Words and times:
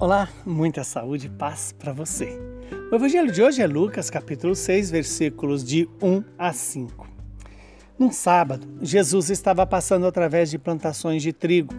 Olá, 0.00 0.30
muita 0.46 0.82
saúde 0.82 1.26
e 1.26 1.28
paz 1.28 1.72
para 1.78 1.92
você. 1.92 2.30
O 2.90 2.94
evangelho 2.94 3.30
de 3.30 3.42
hoje 3.42 3.60
é 3.60 3.66
Lucas, 3.66 4.08
capítulo 4.08 4.56
6, 4.56 4.90
versículos 4.90 5.62
de 5.62 5.86
1 6.00 6.24
a 6.38 6.54
5. 6.54 7.06
Num 7.98 8.10
sábado, 8.10 8.66
Jesus 8.80 9.28
estava 9.28 9.66
passando 9.66 10.06
através 10.06 10.48
de 10.48 10.58
plantações 10.58 11.22
de 11.22 11.34
trigo. 11.34 11.74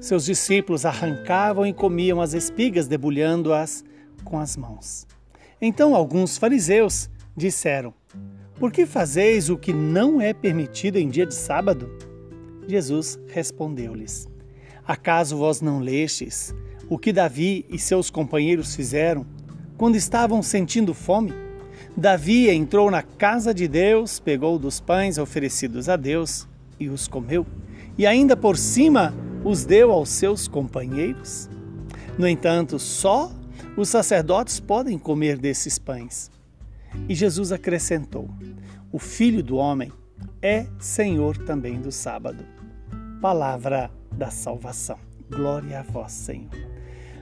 Seus 0.00 0.24
discípulos 0.24 0.84
arrancavam 0.84 1.64
e 1.64 1.72
comiam 1.72 2.20
as 2.20 2.34
espigas, 2.34 2.88
debulhando-as 2.88 3.84
com 4.24 4.40
as 4.40 4.56
mãos. 4.56 5.06
Então 5.62 5.94
alguns 5.94 6.36
fariseus 6.36 7.08
disseram: 7.36 7.94
Por 8.58 8.72
que 8.72 8.84
fazeis 8.84 9.48
o 9.48 9.56
que 9.56 9.72
não 9.72 10.20
é 10.20 10.34
permitido 10.34 10.96
em 10.96 11.08
dia 11.08 11.24
de 11.24 11.36
sábado? 11.36 11.88
Jesus 12.66 13.16
respondeu-lhes: 13.28 14.28
Acaso 14.84 15.36
vós 15.36 15.60
não 15.60 15.78
lestes 15.78 16.52
o 16.90 16.98
que 16.98 17.12
Davi 17.12 17.64
e 17.70 17.78
seus 17.78 18.10
companheiros 18.10 18.74
fizeram 18.74 19.24
quando 19.78 19.94
estavam 19.94 20.42
sentindo 20.42 20.92
fome? 20.92 21.32
Davi 21.96 22.50
entrou 22.50 22.90
na 22.90 23.00
casa 23.00 23.54
de 23.54 23.68
Deus, 23.68 24.18
pegou 24.18 24.58
dos 24.58 24.80
pães 24.80 25.16
oferecidos 25.16 25.88
a 25.88 25.94
Deus 25.94 26.48
e 26.80 26.88
os 26.88 27.06
comeu, 27.06 27.46
e 27.96 28.06
ainda 28.06 28.36
por 28.36 28.56
cima 28.56 29.14
os 29.44 29.64
deu 29.64 29.92
aos 29.92 30.08
seus 30.08 30.48
companheiros. 30.48 31.48
No 32.18 32.26
entanto, 32.26 32.78
só 32.78 33.30
os 33.76 33.88
sacerdotes 33.88 34.58
podem 34.58 34.98
comer 34.98 35.38
desses 35.38 35.78
pães. 35.78 36.28
E 37.08 37.14
Jesus 37.14 37.52
acrescentou: 37.52 38.28
O 38.90 38.98
filho 38.98 39.44
do 39.44 39.56
homem 39.56 39.92
é 40.42 40.66
senhor 40.78 41.38
também 41.38 41.80
do 41.80 41.92
sábado. 41.92 42.44
Palavra 43.20 43.90
da 44.12 44.30
salvação. 44.30 44.98
Glória 45.30 45.78
a 45.78 45.82
vós, 45.82 46.12
Senhor. 46.12 46.69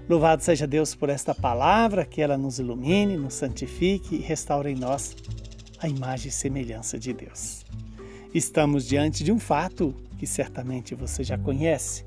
Louvado 0.09 0.43
seja 0.43 0.67
Deus 0.67 0.95
por 0.95 1.11
esta 1.11 1.35
palavra, 1.35 2.03
que 2.03 2.23
ela 2.23 2.39
nos 2.39 2.59
ilumine, 2.59 3.15
nos 3.19 3.35
santifique 3.35 4.17
e 4.17 4.21
restaure 4.21 4.71
em 4.71 4.75
nós 4.75 5.15
a 5.79 5.87
imagem 5.87 6.29
e 6.31 6.33
semelhança 6.33 6.99
de 6.99 7.13
Deus. 7.13 7.63
Estamos 8.33 8.87
diante 8.87 9.23
de 9.23 9.31
um 9.31 9.39
fato 9.39 9.95
que 10.17 10.27
certamente 10.27 10.95
você 10.95 11.23
já 11.23 11.37
conhece. 11.37 12.07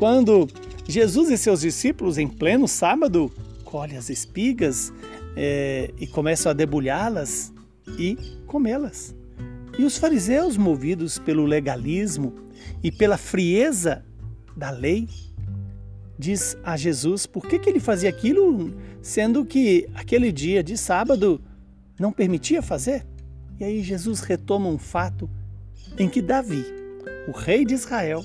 Quando 0.00 0.48
Jesus 0.88 1.30
e 1.30 1.38
seus 1.38 1.60
discípulos, 1.60 2.18
em 2.18 2.26
pleno 2.26 2.66
sábado, 2.66 3.30
colhem 3.64 3.96
as 3.96 4.10
espigas 4.10 4.92
é, 5.36 5.94
e 5.96 6.08
começam 6.08 6.50
a 6.50 6.52
debulhá-las 6.52 7.52
e 7.96 8.16
comê-las. 8.48 9.14
E 9.78 9.84
os 9.84 9.96
fariseus, 9.96 10.56
movidos 10.56 11.20
pelo 11.20 11.44
legalismo 11.44 12.34
e 12.82 12.90
pela 12.90 13.16
frieza 13.16 14.04
da 14.56 14.70
lei, 14.70 15.08
diz 16.18 16.56
a 16.64 16.76
Jesus 16.76 17.26
por 17.26 17.46
que, 17.46 17.58
que 17.58 17.70
ele 17.70 17.80
fazia 17.80 18.10
aquilo, 18.10 18.74
sendo 19.00 19.44
que 19.44 19.88
aquele 19.94 20.32
dia 20.32 20.62
de 20.62 20.76
sábado 20.76 21.40
não 21.98 22.12
permitia 22.12 22.60
fazer. 22.60 23.06
E 23.60 23.64
aí 23.64 23.82
Jesus 23.82 24.20
retoma 24.20 24.68
um 24.68 24.78
fato 24.78 25.30
em 25.98 26.08
que 26.08 26.20
Davi, 26.20 26.64
o 27.28 27.32
rei 27.32 27.64
de 27.64 27.74
Israel, 27.74 28.24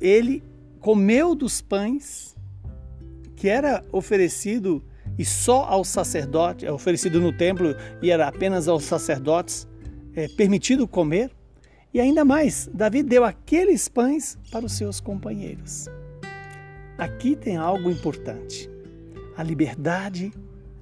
ele 0.00 0.42
comeu 0.80 1.34
dos 1.34 1.60
pães 1.60 2.34
que 3.36 3.48
era 3.48 3.84
oferecido 3.92 4.82
e 5.18 5.24
só 5.24 5.64
aos 5.64 5.88
sacerdotes, 5.88 6.64
é 6.66 6.72
oferecido 6.72 7.20
no 7.20 7.32
templo 7.32 7.74
e 8.02 8.10
era 8.10 8.26
apenas 8.26 8.68
aos 8.68 8.84
sacerdotes 8.84 9.68
é, 10.14 10.28
permitido 10.28 10.88
comer. 10.88 11.30
E 11.92 12.00
ainda 12.00 12.24
mais, 12.24 12.68
Davi 12.74 13.02
deu 13.02 13.24
aqueles 13.24 13.88
pães 13.88 14.36
para 14.50 14.66
os 14.66 14.72
seus 14.72 14.98
companheiros. 15.00 15.88
Aqui 16.98 17.34
tem 17.34 17.56
algo 17.56 17.90
importante: 17.90 18.70
a 19.36 19.42
liberdade 19.42 20.32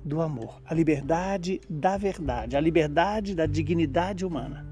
do 0.05 0.21
amor, 0.21 0.61
a 0.65 0.75
liberdade 0.75 1.61
da 1.69 1.97
verdade, 1.97 2.57
a 2.57 2.61
liberdade 2.61 3.35
da 3.35 3.47
dignidade 3.47 4.25
humana. 4.25 4.67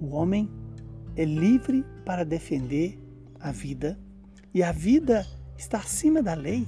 O 0.00 0.08
homem 0.14 0.48
é 1.16 1.24
livre 1.24 1.84
para 2.04 2.24
defender 2.24 2.98
a 3.40 3.50
vida 3.50 3.98
e 4.54 4.62
a 4.62 4.72
vida 4.72 5.26
está 5.56 5.78
acima 5.78 6.22
da 6.22 6.34
lei. 6.34 6.66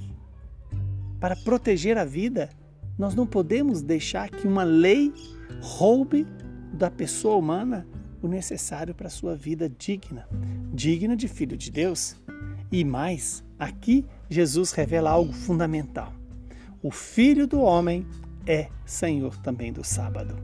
Para 1.19 1.35
proteger 1.35 1.97
a 1.97 2.05
vida, 2.05 2.49
nós 2.97 3.15
não 3.15 3.25
podemos 3.25 3.81
deixar 3.81 4.29
que 4.29 4.47
uma 4.47 4.63
lei 4.63 5.13
roube 5.61 6.27
da 6.73 6.91
pessoa 6.91 7.37
humana 7.37 7.87
o 8.21 8.27
necessário 8.27 8.93
para 8.93 9.07
a 9.07 9.09
sua 9.09 9.35
vida 9.35 9.67
digna, 9.69 10.27
digna 10.73 11.15
de 11.15 11.27
filho 11.27 11.57
de 11.57 11.71
Deus. 11.71 12.15
E 12.71 12.83
mais, 12.85 13.43
aqui 13.59 14.05
Jesus 14.29 14.71
revela 14.71 15.11
algo 15.11 15.33
fundamental. 15.33 16.13
O 16.81 16.89
Filho 16.89 17.45
do 17.45 17.61
Homem 17.61 18.07
é 18.45 18.69
Senhor 18.85 19.37
também 19.37 19.73
do 19.73 19.83
sábado. 19.83 20.35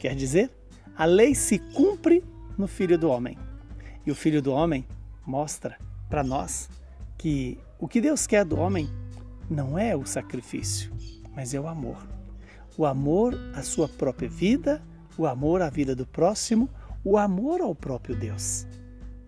Quer 0.00 0.14
dizer, 0.14 0.50
a 0.96 1.04
lei 1.04 1.34
se 1.34 1.58
cumpre 1.58 2.24
no 2.58 2.66
Filho 2.66 2.98
do 2.98 3.08
Homem. 3.08 3.38
E 4.04 4.10
o 4.10 4.14
Filho 4.14 4.42
do 4.42 4.52
Homem 4.52 4.84
mostra 5.24 5.78
para 6.08 6.24
nós 6.24 6.68
que 7.16 7.58
o 7.78 7.86
que 7.86 8.00
Deus 8.00 8.26
quer 8.26 8.44
do 8.44 8.58
homem 8.58 8.88
não 9.48 9.78
é 9.78 9.96
o 9.96 10.04
sacrifício, 10.04 10.92
mas 11.34 11.54
é 11.54 11.60
o 11.60 11.68
amor. 11.68 12.06
O 12.76 12.84
amor 12.84 13.34
à 13.54 13.62
sua 13.62 13.88
própria 13.88 14.28
vida, 14.28 14.82
o 15.16 15.26
amor 15.26 15.62
à 15.62 15.70
vida 15.70 15.94
do 15.94 16.06
próximo, 16.06 16.68
o 17.04 17.16
amor 17.16 17.60
ao 17.60 17.74
próprio 17.74 18.16
Deus. 18.16 18.66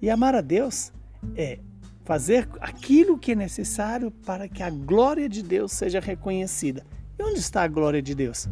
E 0.00 0.10
amar 0.10 0.34
a 0.34 0.40
Deus 0.40 0.92
é 1.36 1.58
fazer 2.04 2.48
aquilo 2.60 3.18
que 3.18 3.32
é 3.32 3.34
necessário 3.34 4.10
para 4.10 4.48
que 4.48 4.62
a 4.62 4.70
glória 4.70 5.28
de 5.28 5.42
Deus 5.42 5.72
seja 5.72 6.00
reconhecida. 6.00 6.84
E 7.18 7.22
onde 7.22 7.38
está 7.38 7.62
a 7.62 7.68
glória 7.68 8.02
de 8.02 8.14
Deus? 8.14 8.48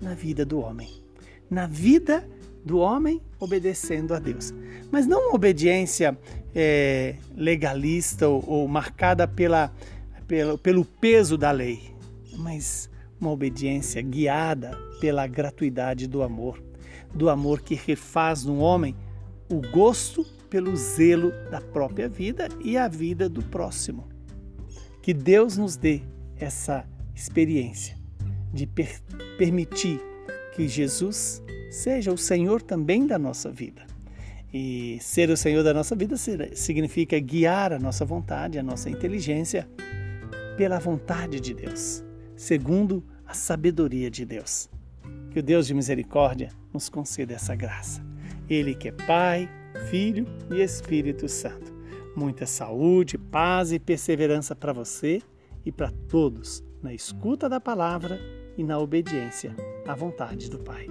Na 0.00 0.14
vida 0.14 0.44
do 0.44 0.60
homem. 0.60 1.02
Na 1.50 1.66
vida 1.66 2.28
do 2.64 2.78
homem 2.78 3.20
obedecendo 3.38 4.14
a 4.14 4.18
Deus. 4.18 4.52
Mas 4.90 5.06
não 5.06 5.28
uma 5.28 5.34
obediência 5.34 6.16
é, 6.54 7.16
legalista 7.34 8.28
ou, 8.28 8.44
ou 8.46 8.68
marcada 8.68 9.26
pela, 9.26 9.72
pelo, 10.26 10.58
pelo 10.58 10.84
peso 10.84 11.38
da 11.38 11.50
lei, 11.50 11.94
mas 12.36 12.90
uma 13.20 13.30
obediência 13.30 14.02
guiada 14.02 14.76
pela 15.00 15.26
gratuidade 15.26 16.06
do 16.06 16.22
amor, 16.22 16.62
do 17.14 17.28
amor 17.28 17.60
que 17.60 17.74
refaz 17.74 18.44
no 18.44 18.58
homem 18.58 18.94
o 19.48 19.60
gosto 19.70 20.24
pelo 20.50 20.76
zelo 20.76 21.32
da 21.50 21.60
própria 21.60 22.08
vida 22.08 22.48
e 22.62 22.76
a 22.76 22.88
vida 22.88 23.28
do 23.28 23.42
próximo. 23.42 24.08
Que 25.00 25.14
Deus 25.14 25.56
nos 25.56 25.76
dê 25.76 26.02
essa 26.36 26.84
experiência 27.14 27.96
de 28.52 28.66
per 28.66 29.00
permitir 29.38 30.00
que 30.54 30.68
Jesus 30.68 31.40
seja 31.70 32.12
o 32.12 32.18
Senhor 32.18 32.60
também 32.60 33.06
da 33.06 33.18
nossa 33.18 33.50
vida. 33.50 33.86
E 34.52 34.98
ser 35.00 35.30
o 35.30 35.36
Senhor 35.36 35.62
da 35.62 35.72
nossa 35.72 35.94
vida 35.94 36.16
significa 36.16 37.18
guiar 37.20 37.72
a 37.72 37.78
nossa 37.78 38.04
vontade, 38.04 38.58
a 38.58 38.62
nossa 38.62 38.90
inteligência 38.90 39.68
pela 40.56 40.80
vontade 40.80 41.38
de 41.38 41.54
Deus, 41.54 42.04
segundo 42.34 43.04
a 43.24 43.32
sabedoria 43.32 44.10
de 44.10 44.24
Deus. 44.24 44.68
Que 45.30 45.38
o 45.38 45.42
Deus 45.42 45.68
de 45.68 45.74
misericórdia 45.74 46.48
nos 46.74 46.88
conceda 46.88 47.34
essa 47.34 47.54
graça. 47.54 48.04
Ele 48.48 48.74
que 48.74 48.88
é 48.88 48.92
Pai, 48.92 49.48
Filho 49.88 50.26
e 50.50 50.60
Espírito 50.60 51.28
Santo. 51.28 51.72
Muita 52.16 52.46
saúde, 52.46 53.16
paz 53.16 53.72
e 53.72 53.78
perseverança 53.78 54.54
para 54.54 54.72
você 54.72 55.22
e 55.64 55.70
para 55.70 55.90
todos 56.08 56.62
na 56.82 56.92
escuta 56.92 57.48
da 57.48 57.60
palavra 57.60 58.18
e 58.56 58.64
na 58.64 58.78
obediência 58.78 59.54
à 59.86 59.94
vontade 59.94 60.50
do 60.50 60.58
Pai. 60.58 60.86